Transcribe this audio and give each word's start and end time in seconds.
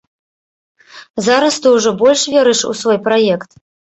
Зараз 1.27 1.59
ты 1.65 1.75
ўжо 1.75 1.93
больш 2.01 2.21
верыш 2.37 2.63
у 2.71 2.75
свой 2.81 2.99
праект? 3.09 3.51